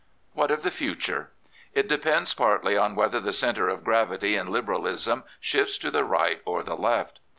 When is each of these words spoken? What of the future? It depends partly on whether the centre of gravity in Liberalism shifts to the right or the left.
What 0.33 0.49
of 0.49 0.63
the 0.63 0.71
future? 0.71 1.29
It 1.75 1.87
depends 1.87 2.33
partly 2.33 2.75
on 2.75 2.95
whether 2.95 3.19
the 3.19 3.31
centre 3.31 3.69
of 3.69 3.83
gravity 3.83 4.35
in 4.35 4.47
Liberalism 4.51 5.25
shifts 5.39 5.77
to 5.77 5.91
the 5.91 6.03
right 6.03 6.41
or 6.43 6.63
the 6.63 6.73
left. 6.75 7.19